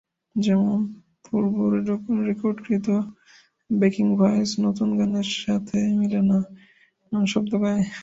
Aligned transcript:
যেমন, 0.35 0.77
পূর্ব 1.25 1.55
রেকর্ডকৃত 2.27 2.87
backing 3.69 4.07
voice 4.17 4.51
নতুন 4.65 4.89
গানের 4.97 5.29
সাথে 5.41 5.79
মিলে 5.99 6.21
না 6.29 6.39
এমন 7.11 7.23
শব্দ 7.33 7.51
গায়। 7.63 7.83